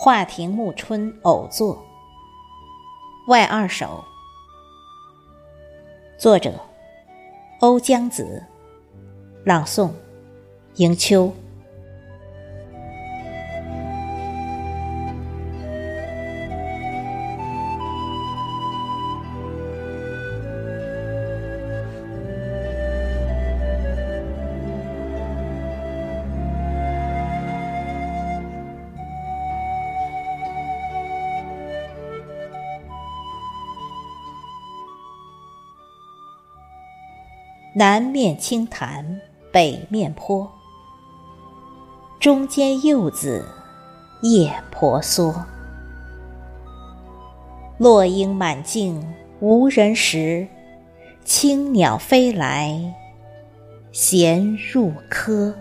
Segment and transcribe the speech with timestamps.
[0.00, 1.84] 画亭暮春偶作，
[3.26, 4.04] 外二首。
[6.16, 6.54] 作者：
[7.58, 8.44] 欧江子，
[9.44, 9.90] 朗诵：
[10.76, 11.34] 迎秋。
[37.78, 39.20] 南面青潭
[39.52, 40.50] 北面坡，
[42.18, 43.46] 中间柚子
[44.20, 45.32] 叶婆娑。
[47.78, 50.48] 落英满径无人识，
[51.24, 52.96] 青鸟飞来
[53.92, 55.54] 衔入柯。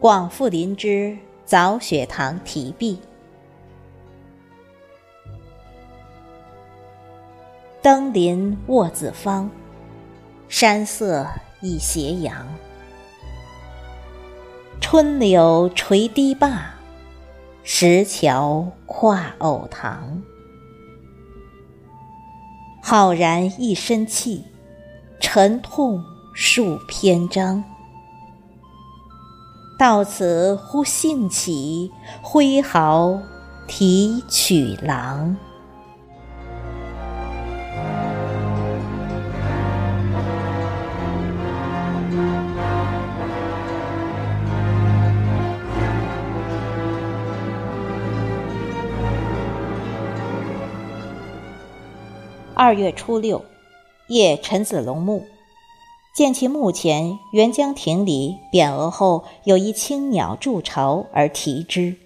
[0.00, 2.98] 广富林之早雪堂题壁，
[7.82, 9.50] 登临卧子方，
[10.48, 11.28] 山色
[11.60, 12.46] 已斜阳。
[14.80, 16.72] 春柳垂堤坝，
[17.62, 20.22] 石桥跨藕塘。
[22.82, 24.46] 浩然一身气，
[25.20, 26.02] 沉痛
[26.34, 27.62] 数篇章。
[29.80, 33.18] 到此忽兴起，挥毫
[33.66, 35.34] 题曲郎。
[52.52, 53.42] 二月初六，
[54.08, 55.24] 夜陈子龙墓。
[56.12, 61.96] 见其墓前沅江亭里匾额后有一青鸟筑巢而题之。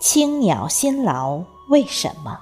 [0.00, 2.40] 青鸟辛劳为什么？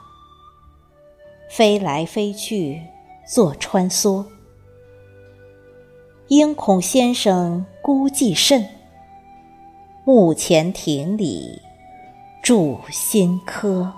[1.50, 2.82] 飞来飞去
[3.26, 4.24] 做穿梭。
[6.28, 8.68] 应恐先生孤寂甚，
[10.04, 11.60] 墓前亭里
[12.42, 13.92] 筑新科。